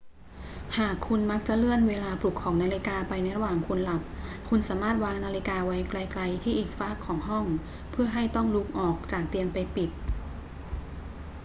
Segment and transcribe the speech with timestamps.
[0.77, 4.01] หากคุณมักจะเลื่อนเวลาปลุกของนาฬิกาไปในระหว่างหลับ
[4.49, 7.45] คุณสามารถวางนาฬิกาไว้ไกล ๆ ที่อีกฟากของห้อง
[7.91, 9.89] เพื่อให้ต้องลุกออกจากเตียงไปปิด